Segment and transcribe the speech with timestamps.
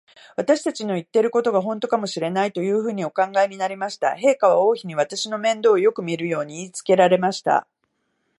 [0.35, 4.15] 私たちの言ってることが、ほんとかもしれない、というふうにお考えになりました。
[4.19, 7.67] 陛下は王妃に、私の面倒をよくみるように言いつけられました。